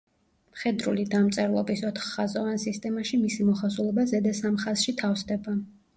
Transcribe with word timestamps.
მხედრული 0.53 1.03
დამწერლობის 1.15 1.83
ოთხხაზოვან 1.89 2.57
სისტემაში 2.65 3.19
მისი 3.27 3.45
მოხაზულობა 3.53 4.07
ზედა 4.13 4.37
სამ 4.43 4.61
ხაზში 4.65 4.97
თავსდება. 5.03 5.55